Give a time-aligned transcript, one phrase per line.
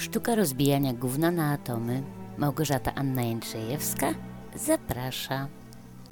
[0.00, 2.02] Sztuka rozbijania gówna na atomy.
[2.38, 4.14] Małgorzata Anna Jędrzejewska
[4.66, 5.48] zaprasza.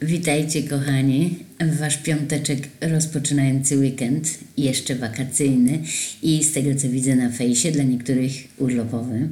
[0.02, 1.38] Witajcie kochani,
[1.80, 5.82] wasz piąteczek rozpoczynający weekend, jeszcze wakacyjny
[6.22, 9.28] i z tego co widzę na fejsie dla niektórych urlopowy.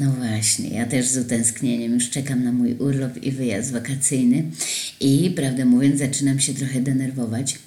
[0.00, 4.44] No właśnie, ja też z utęsknieniem już czekam na mój urlop i wyjazd wakacyjny
[5.00, 7.58] i prawdę mówiąc zaczynam się trochę denerwować,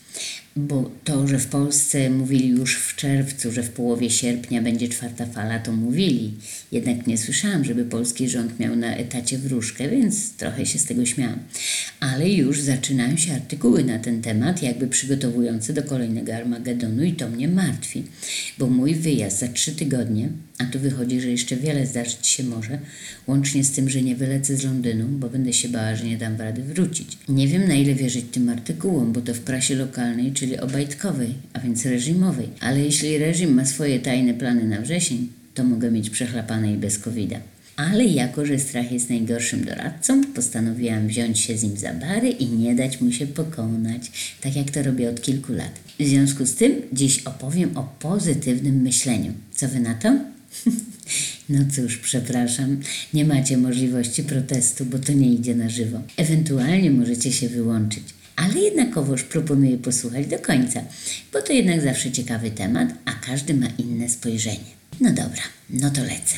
[0.58, 5.26] bo to, że w Polsce mówili już w czerwcu, że w połowie sierpnia będzie czwarta
[5.26, 6.34] fala, to mówili.
[6.72, 11.06] Jednak nie słyszałam, żeby polski rząd miał na etacie wróżkę, więc trochę się z tego
[11.06, 11.40] śmiałam.
[12.00, 17.30] Ale już zaczynają się artykuły na ten temat, jakby przygotowujące do kolejnego Armagedonu i to
[17.30, 18.04] mnie martwi,
[18.58, 22.80] bo mój wyjazd za trzy tygodnie, a tu wychodzi, że jeszcze wiele zdarzyć się może,
[23.28, 26.38] łącznie z tym, że nie wylecę z Londynu, bo będę się bała, że nie dam
[26.38, 27.18] rady wrócić.
[27.30, 31.60] Nie wiem na ile wierzyć tym artykułom, bo to w prasie lokalnej, czyli obajtkowej, a
[31.60, 32.50] więc reżimowej.
[32.60, 37.00] Ale jeśli reżim ma swoje tajne plany na wrzesień, to mogę mieć przechlapane i bez
[37.00, 37.34] covid
[37.76, 42.48] Ale jako, że strach jest najgorszym doradcą, postanowiłam wziąć się z nim za bary i
[42.48, 45.80] nie dać mu się pokonać, tak jak to robię od kilku lat.
[46.00, 49.34] W związku z tym dziś opowiem o pozytywnym myśleniu.
[49.56, 50.20] Co wy na to?
[51.50, 52.78] No cóż, przepraszam,
[53.14, 56.02] nie macie możliwości protestu, bo to nie idzie na żywo.
[56.18, 58.04] Ewentualnie możecie się wyłączyć.
[58.38, 60.82] Ale jednakowoż proponuję posłuchać do końca,
[61.34, 64.78] bo to jednak zawsze ciekawy temat, a każdy ma inne spojrzenie.
[65.02, 66.36] No dobra, no to lecę.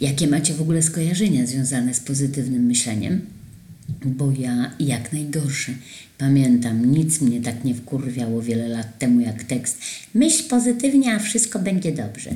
[0.00, 3.26] Jakie macie w ogóle skojarzenia związane z pozytywnym myśleniem?
[4.04, 5.72] Bo ja jak najgorsze.
[6.18, 9.78] Pamiętam, nic mnie tak nie wkurwiało wiele lat temu jak tekst
[10.14, 12.30] Myśl pozytywnie, a wszystko będzie dobrze.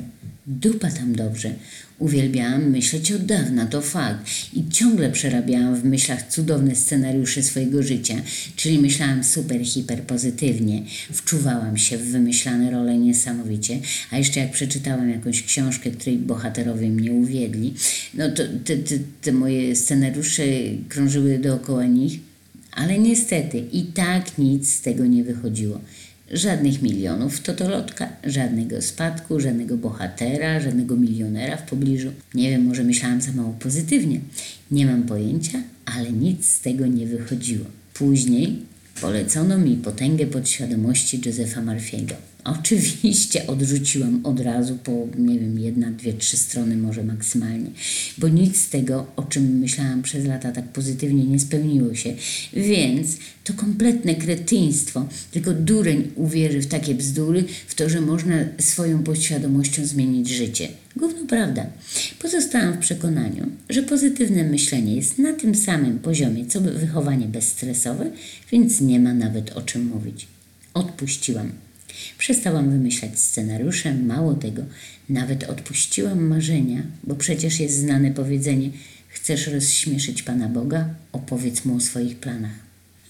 [0.47, 1.53] Dupa tam dobrze.
[1.99, 4.25] Uwielbiałam myśleć od dawna, to fakt.
[4.53, 8.15] I ciągle przerabiałam w myślach cudowne scenariusze swojego życia,
[8.55, 10.83] czyli myślałam super, hiper pozytywnie.
[11.11, 13.79] Wczuwałam się w wymyślane role niesamowicie,
[14.11, 17.73] a jeszcze jak przeczytałam jakąś książkę, której bohaterowie mnie uwiedli,
[18.13, 20.43] no to te, te, te moje scenariusze
[20.89, 22.19] krążyły dookoła nich,
[22.71, 25.81] ale niestety i tak nic z tego nie wychodziło.
[26.33, 32.11] Żadnych milionów w totolotka, żadnego spadku, żadnego bohatera, żadnego milionera w pobliżu.
[32.33, 34.19] Nie wiem, może myślałam za mało pozytywnie.
[34.71, 37.65] Nie mam pojęcia, ale nic z tego nie wychodziło.
[37.93, 38.59] Później
[39.01, 42.15] polecono mi potęgę podświadomości Józefa Marfiego.
[42.43, 47.69] Oczywiście odrzuciłam od razu po, nie wiem, jedna, dwie, trzy strony może maksymalnie,
[48.17, 52.15] bo nic z tego, o czym myślałam przez lata tak pozytywnie, nie spełniło się.
[52.53, 55.07] Więc to kompletne kretyństwo.
[55.31, 60.67] Tylko dureń uwierzy w takie bzdury, w to, że można swoją podświadomością zmienić życie.
[60.95, 61.65] Gówno prawda.
[62.19, 68.11] Pozostałam w przekonaniu, że pozytywne myślenie jest na tym samym poziomie, co wychowanie bezstresowe,
[68.51, 70.27] więc nie ma nawet o czym mówić.
[70.73, 71.51] Odpuściłam.
[72.17, 74.61] Przestałam wymyślać scenariusze, mało tego,
[75.09, 78.69] nawet odpuściłam marzenia, bo przecież jest znane powiedzenie:
[79.07, 80.89] Chcesz rozśmieszyć Pana Boga?
[81.11, 82.59] Opowiedz mu o swoich planach.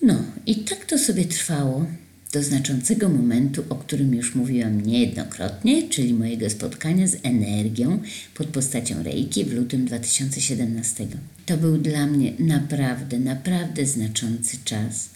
[0.02, 1.86] No, i tak to sobie trwało
[2.34, 8.00] do znaczącego momentu, o którym już mówiłam niejednokrotnie, czyli mojego spotkania z energią
[8.36, 11.08] pod postacią Reiki w lutym 2017.
[11.46, 15.10] To był dla mnie naprawdę, naprawdę znaczący czas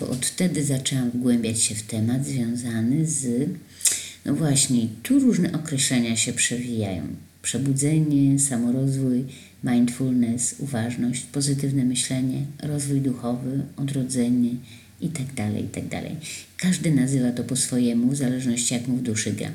[0.00, 3.48] bo od wtedy zaczęłam wgłębiać się w temat związany z,
[4.24, 7.02] no właśnie, tu różne określenia się przewijają.
[7.42, 9.24] Przebudzenie, samorozwój,
[9.64, 14.50] mindfulness, uważność, pozytywne myślenie, rozwój duchowy, odrodzenie
[15.00, 16.16] i tak dalej, i tak dalej.
[16.56, 19.50] Każdy nazywa to po swojemu, w zależności jak mu w duszy gra.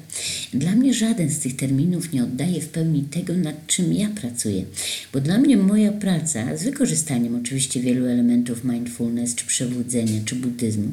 [0.54, 4.66] Dla mnie żaden z tych terminów nie oddaje w pełni tego, nad czym ja pracuję,
[5.14, 10.92] bo dla mnie moja praca, z wykorzystaniem oczywiście wielu elementów mindfulness, czy przebudzenia, czy buddyzmu,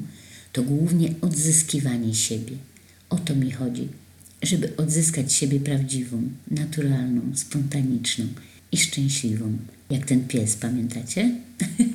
[0.53, 2.57] to głównie odzyskiwanie siebie.
[3.11, 3.89] O to mi chodzi,
[4.43, 8.25] żeby odzyskać siebie prawdziwą, naturalną, spontaniczną
[8.73, 9.57] i szczęśliwą.
[9.91, 11.31] Jak ten pies, pamiętacie?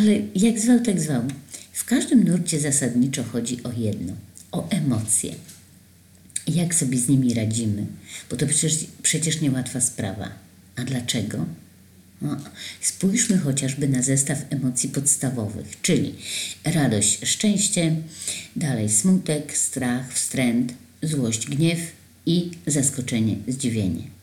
[0.00, 1.22] Ale jak zwał, tak zwał.
[1.72, 4.12] W każdym nurcie zasadniczo chodzi o jedno
[4.52, 5.34] o emocje.
[6.46, 7.86] Jak sobie z nimi radzimy?
[8.30, 10.28] Bo to przecież, przecież niełatwa sprawa.
[10.76, 11.46] A dlaczego?
[12.22, 12.36] No,
[12.80, 16.14] spójrzmy chociażby na zestaw emocji podstawowych, czyli
[16.64, 17.96] radość, szczęście,
[18.56, 21.80] dalej smutek, strach, wstręt, złość, gniew
[22.26, 24.19] i zaskoczenie, zdziwienie.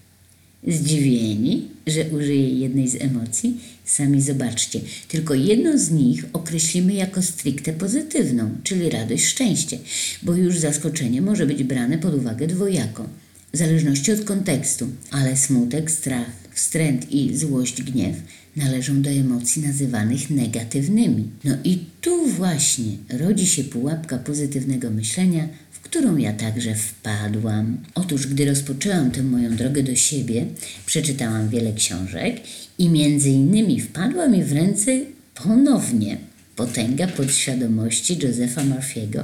[0.67, 3.57] Zdziwieni, że użyję jednej z emocji?
[3.85, 4.79] Sami zobaczcie.
[5.07, 9.79] Tylko jedną z nich określimy jako stricte pozytywną, czyli radość, szczęście,
[10.23, 13.09] bo już zaskoczenie może być brane pod uwagę dwojako,
[13.53, 18.15] w zależności od kontekstu, ale smutek, strach, wstręt i złość, gniew
[18.55, 21.23] należą do emocji nazywanych negatywnymi.
[21.43, 25.47] No i tu właśnie rodzi się pułapka pozytywnego myślenia,
[25.89, 27.77] którą ja także wpadłam.
[27.95, 30.45] Otóż, gdy rozpoczęłam tę moją drogę do siebie,
[30.85, 32.41] przeczytałam wiele książek
[32.77, 34.91] i między innymi wpadła mi w ręce
[35.35, 36.17] ponownie
[36.55, 39.23] Potęga podświadomości Josepha Murphy'ego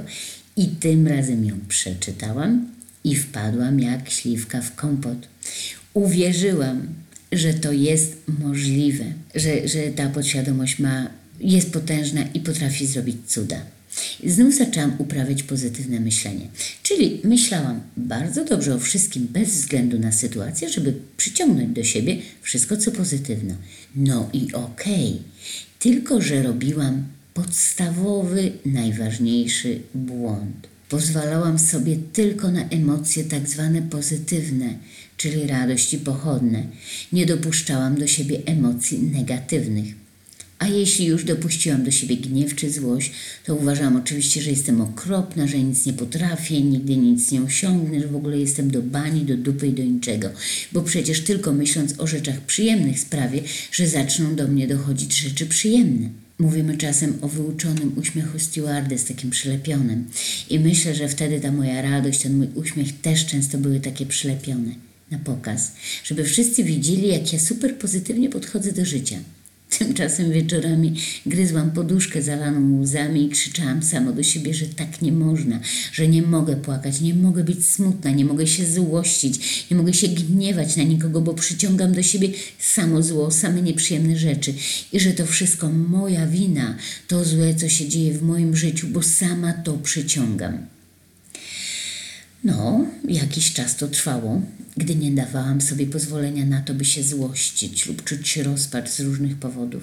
[0.56, 2.68] i tym razem ją przeczytałam
[3.04, 5.28] i wpadłam jak śliwka w kompot.
[5.94, 6.86] Uwierzyłam,
[7.32, 13.73] że to jest możliwe, że, że ta podświadomość ma, jest potężna i potrafi zrobić cuda.
[14.26, 16.48] Znów zaczęłam uprawiać pozytywne myślenie.
[16.82, 22.76] Czyli myślałam bardzo dobrze o wszystkim, bez względu na sytuację, żeby przyciągnąć do siebie wszystko,
[22.76, 23.54] co pozytywne.
[23.96, 25.22] No i okej, okay.
[25.78, 27.04] tylko że robiłam
[27.34, 30.68] podstawowy, najważniejszy błąd.
[30.88, 34.74] Pozwalałam sobie tylko na emocje tak zwane pozytywne,
[35.16, 36.66] czyli radość i pochodne.
[37.12, 40.03] Nie dopuszczałam do siebie emocji negatywnych.
[40.58, 43.10] A jeśli już dopuściłam do siebie gniew czy złość,
[43.44, 48.08] to uważam oczywiście, że jestem okropna, że nic nie potrafię, nigdy nic nie osiągnę, że
[48.08, 50.30] w ogóle jestem do bani, do dupy i do niczego.
[50.72, 53.40] Bo przecież tylko myśląc o rzeczach przyjemnych sprawię,
[53.72, 56.10] że zaczną do mnie dochodzić rzeczy przyjemne.
[56.38, 60.04] Mówimy czasem o wyuczonym uśmiechu z takim przylepionym.
[60.50, 64.74] I myślę, że wtedy ta moja radość, ten mój uśmiech też często były takie przylepione
[65.10, 65.72] na pokaz,
[66.04, 69.18] żeby wszyscy widzieli, jak ja super pozytywnie podchodzę do życia.
[69.78, 70.94] Tymczasem wieczorami
[71.26, 75.60] gryzłam poduszkę zalaną łzami i krzyczałam samo do siebie, że tak nie można,
[75.92, 80.08] że nie mogę płakać, nie mogę być smutna, nie mogę się złościć, nie mogę się
[80.08, 82.28] gniewać na nikogo, bo przyciągam do siebie
[82.58, 84.54] samo zło, same nieprzyjemne rzeczy
[84.92, 86.76] i że to wszystko moja wina,
[87.08, 90.73] to złe, co się dzieje w moim życiu, bo sama to przyciągam.
[92.44, 94.42] No, jakiś czas to trwało,
[94.76, 99.36] gdy nie dawałam sobie pozwolenia na to, by się złościć lub czuć rozpacz z różnych
[99.36, 99.82] powodów.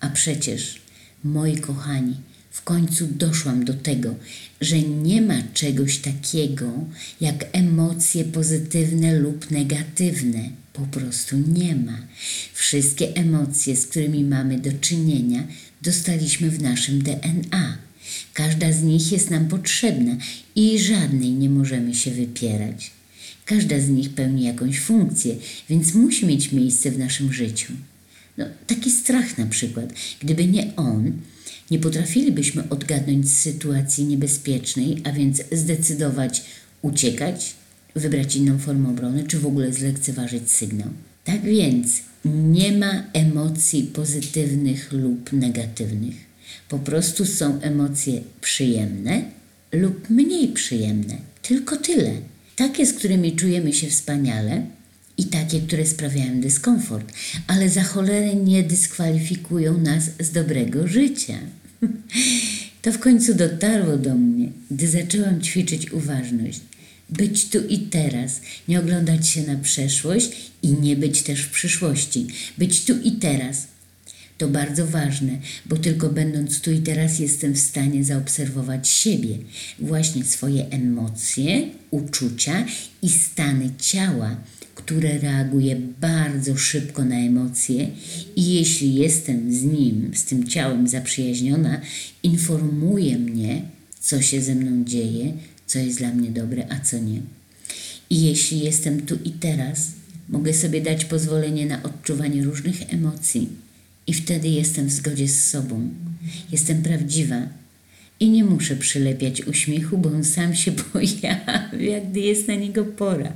[0.00, 0.80] A przecież,
[1.24, 2.16] moi kochani,
[2.50, 4.14] w końcu doszłam do tego,
[4.60, 6.72] że nie ma czegoś takiego
[7.20, 10.50] jak emocje pozytywne lub negatywne.
[10.72, 11.98] Po prostu nie ma.
[12.54, 15.46] Wszystkie emocje, z którymi mamy do czynienia,
[15.82, 17.89] dostaliśmy w naszym DNA.
[18.44, 20.16] Każda z nich jest nam potrzebna
[20.56, 22.90] i żadnej nie możemy się wypierać.
[23.44, 25.36] Każda z nich pełni jakąś funkcję,
[25.68, 27.72] więc musi mieć miejsce w naszym życiu.
[28.38, 29.92] No, taki strach na przykład.
[30.20, 31.12] Gdyby nie on,
[31.70, 36.42] nie potrafilibyśmy odgadnąć sytuacji niebezpiecznej, a więc zdecydować
[36.82, 37.54] uciekać,
[37.94, 40.88] wybrać inną formę obrony, czy w ogóle zlekceważyć sygnał.
[41.24, 46.29] Tak więc nie ma emocji pozytywnych lub negatywnych.
[46.68, 49.22] Po prostu są emocje przyjemne
[49.72, 51.16] lub mniej przyjemne.
[51.42, 52.12] Tylko tyle
[52.56, 54.66] takie, z którymi czujemy się wspaniale
[55.18, 57.12] i takie, które sprawiają dyskomfort,
[57.46, 61.38] ale za cholerę nie dyskwalifikują nas z dobrego życia.
[62.82, 66.60] To w końcu dotarło do mnie, gdy zaczęłam ćwiczyć uważność.
[67.10, 70.30] Być tu i teraz, nie oglądać się na przeszłość
[70.62, 72.26] i nie być też w przyszłości.
[72.58, 73.66] Być tu i teraz,
[74.40, 79.38] to bardzo ważne, bo tylko będąc tu i teraz jestem w stanie zaobserwować siebie,
[79.78, 82.66] właśnie swoje emocje, uczucia
[83.02, 84.36] i stany ciała,
[84.74, 87.90] które reaguje bardzo szybko na emocje
[88.36, 91.80] i jeśli jestem z nim, z tym ciałem zaprzyjaźniona,
[92.22, 93.62] informuje mnie,
[94.00, 95.32] co się ze mną dzieje,
[95.66, 97.20] co jest dla mnie dobre, a co nie.
[98.10, 99.88] I jeśli jestem tu i teraz,
[100.28, 103.48] mogę sobie dać pozwolenie na odczuwanie różnych emocji
[104.10, 105.88] i wtedy jestem w zgodzie z sobą.
[106.52, 107.48] Jestem prawdziwa
[108.20, 113.32] i nie muszę przylepiać uśmiechu, bo on sam się pojawia, gdy jest na niego pora.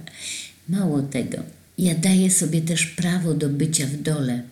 [0.69, 1.39] Mało tego,
[1.79, 4.43] ja daję sobie też prawo do bycia w dole,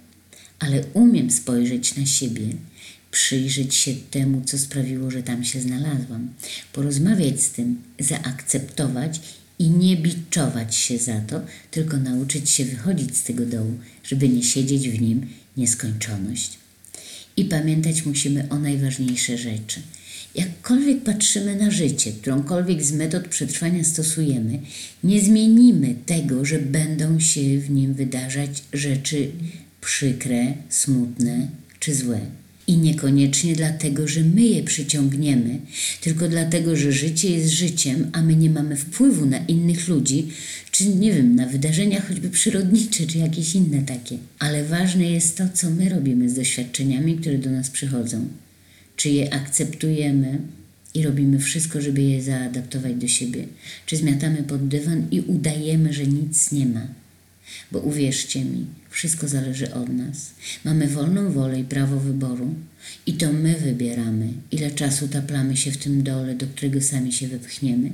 [0.59, 2.47] ale umiem spojrzeć na siebie,
[3.11, 6.29] przyjrzeć się temu, co sprawiło, że tam się znalazłam,
[6.73, 9.21] porozmawiać z tym, zaakceptować
[9.59, 14.43] i nie biczować się za to, tylko nauczyć się wychodzić z tego dołu, żeby nie
[14.43, 15.27] siedzieć w nim
[15.57, 16.59] nieskończoność.
[17.37, 19.81] I pamiętać musimy o najważniejsze rzeczy.
[20.35, 24.59] Jakkolwiek patrzymy na życie, którąkolwiek z metod przetrwania stosujemy,
[25.05, 29.31] nie zmienimy tego, że będą się w nim wydarzać rzeczy
[29.81, 31.49] przykre, smutne
[31.81, 32.21] czy złe.
[32.67, 35.59] I niekoniecznie dlatego, że my je przyciągniemy,
[36.01, 40.29] tylko dlatego, że życie jest życiem, a my nie mamy wpływu na innych ludzi,
[40.73, 44.19] czy nie wiem, na wydarzenia choćby przyrodnicze, czy jakieś inne takie.
[44.39, 48.29] Ale ważne jest to, co my robimy z doświadczeniami, które do nas przychodzą.
[48.97, 50.39] Czy je akceptujemy
[50.95, 53.45] i robimy wszystko, żeby je zaadaptować do siebie,
[53.87, 56.87] czy zmiatamy pod dywan i udajemy, że nic nie ma.
[57.73, 60.31] Bo uwierzcie mi, wszystko zależy od nas.
[60.65, 62.55] Mamy wolną wolę i prawo wyboru
[63.07, 67.29] i to my wybieramy, ile czasu taplamy się w tym dole, do którego sami się
[67.29, 67.91] wypchniemy,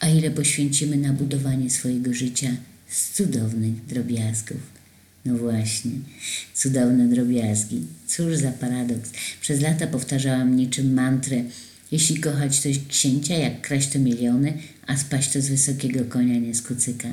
[0.00, 2.50] a ile poświęcimy na budowanie swojego życia
[2.88, 4.76] z cudownych drobiazgów.
[5.24, 5.90] No właśnie,
[6.54, 7.80] cudowne drobiazgi.
[8.06, 9.10] Cóż za paradoks.
[9.40, 11.44] Przez lata powtarzałam niczym mantrę.
[11.92, 14.52] Jeśli kochać to księcia, jak kraść to miliony,
[14.86, 17.08] a spaść to z wysokiego konia, nie z kucyka.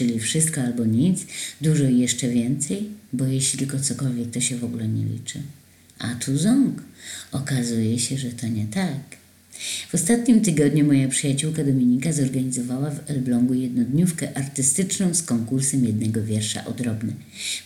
[0.00, 1.26] Czyli wszystko albo nic,
[1.60, 5.42] dużo i jeszcze więcej, bo jeśli tylko cokolwiek, to się w ogóle nie liczy.
[5.98, 6.82] A tu ząg.
[7.32, 9.00] Okazuje się, że to nie tak.
[9.88, 16.64] W ostatnim tygodniu moja przyjaciółka Dominika zorganizowała w Elblągu jednodniówkę artystyczną z konkursem jednego wiersza
[16.64, 17.12] odrobny.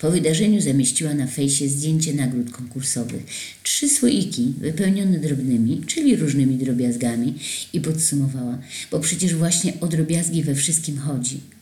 [0.00, 3.22] Po wydarzeniu zamieściła na fejsie zdjęcie nagród konkursowych.
[3.62, 7.34] Trzy słoiki wypełnione drobnymi, czyli różnymi drobiazgami
[7.72, 8.58] i podsumowała,
[8.90, 11.53] bo przecież właśnie o drobiazgi we wszystkim chodzi.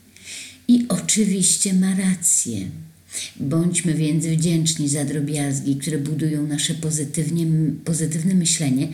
[0.68, 2.68] I oczywiście ma rację.
[3.36, 7.46] Bądźmy więc wdzięczni za drobiazgi, które budują nasze pozytywnie,
[7.84, 8.88] pozytywne myślenie,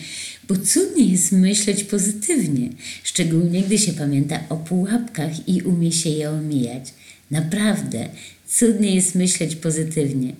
[0.49, 2.69] bo cudnie jest myśleć pozytywnie,
[3.03, 6.95] szczególnie gdy się pamięta o pułapkach i umie się je omijać.
[7.31, 8.09] Naprawdę,
[8.49, 10.33] cudnie jest myśleć pozytywnie,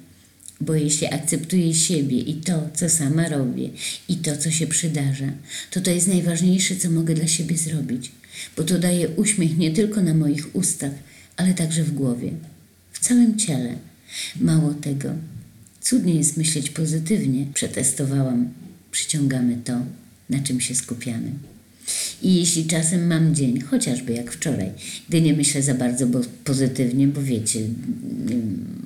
[0.61, 3.71] bo jeśli akceptuję siebie i to, co sama robię,
[4.09, 5.33] i to, co się przydarza,
[5.71, 8.13] to to jest najważniejsze, co mogę dla siebie zrobić,
[8.57, 10.93] bo to daje uśmiech nie tylko na moich ustach,
[11.39, 12.31] ale także w głowie
[12.93, 13.75] w całym ciele.
[14.41, 15.09] Mało tego,
[15.81, 17.47] cudnie jest myśleć pozytywnie.
[17.55, 18.49] Przetestowałam,
[18.91, 19.73] przyciągamy to,
[20.31, 21.33] na czym się skupiamy.
[22.23, 24.71] I jeśli czasem mam dzień, chociażby jak wczoraj,
[25.09, 27.61] gdy nie myślę za bardzo bo pozytywnie, bo wiecie,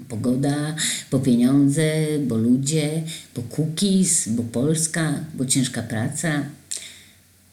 [0.08, 0.76] pogoda,
[1.10, 1.92] bo pieniądze,
[2.26, 3.02] bo ludzie,
[3.34, 6.44] bo cookies, bo Polska, bo ciężka praca,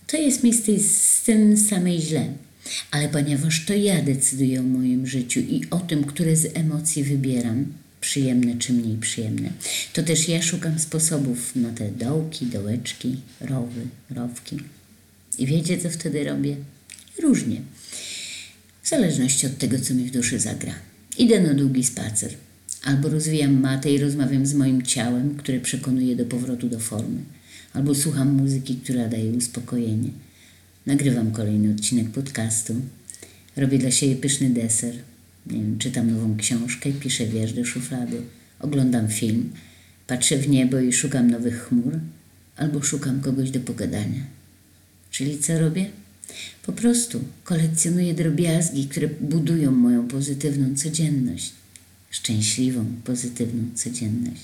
[0.08, 2.26] to jest mi z, z tym samej źle.
[2.92, 7.66] Ale ponieważ to ja decyduję o moim życiu i o tym, które z emocji wybieram,
[8.02, 9.50] przyjemne czy mniej przyjemne,
[9.94, 14.58] to też ja szukam sposobów na te dołki, dołeczki, rowy, rowki.
[15.38, 16.56] I wiecie, co wtedy robię?
[17.22, 17.62] Różnie.
[18.84, 20.74] W zależności od tego, co mi w duszy zagra.
[21.18, 22.34] Idę na długi spacer.
[22.84, 27.22] Albo rozwijam matę i rozmawiam z moim ciałem, które przekonuje do powrotu do formy.
[27.74, 30.10] Albo słucham muzyki, która daje uspokojenie
[30.90, 32.76] Nagrywam kolejny odcinek podcastu.
[33.56, 34.96] Robię dla siebie pyszny deser.
[35.48, 38.22] Wiem, czytam nową książkę, piszę wiersz do szuflady.
[38.60, 39.50] Oglądam film,
[40.08, 42.00] patrzę w niebo i szukam nowych chmur,
[42.56, 44.24] albo szukam kogoś do pogadania.
[45.12, 45.86] Czyli co robię?
[46.66, 51.54] Po prostu kolekcjonuję drobiazgi, które budują moją pozytywną codzienność.
[52.10, 54.42] Szczęśliwą, pozytywną codzienność.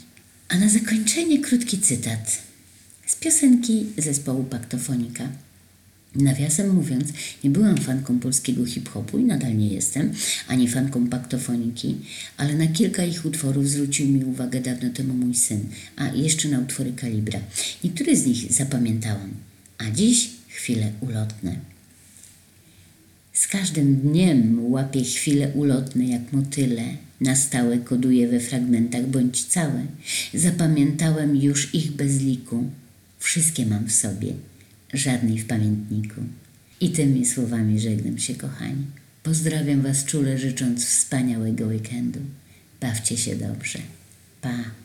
[0.50, 2.44] A na zakończenie krótki cytat
[3.08, 5.30] z piosenki zespołu Paktofonika.
[6.15, 7.07] Nawiasem mówiąc,
[7.43, 10.13] nie byłam fanką polskiego hip-hopu i nadal nie jestem,
[10.48, 11.95] ani fanką paktofoniki,
[12.38, 15.60] ale na kilka ich utworów zwrócił mi uwagę dawno temu mój syn,
[15.95, 17.39] a jeszcze na utwory Kalibra.
[17.84, 19.29] Niektóre z nich zapamiętałam,
[19.77, 21.55] a dziś chwile ulotne.
[23.34, 26.84] Z każdym dniem łapię chwile ulotne jak motyle,
[27.22, 29.86] na stałe koduję we fragmentach bądź całe.
[30.34, 32.63] Zapamiętałem już ich bez liku,
[33.19, 34.34] wszystkie mam w sobie
[34.98, 36.22] żadnej w pamiętniku.
[36.82, 38.86] I tymi słowami żegnam się, kochani.
[39.24, 42.20] Pozdrawiam Was czule, życząc wspaniałego weekendu.
[42.82, 43.80] Bawcie się dobrze.
[44.42, 44.85] Pa!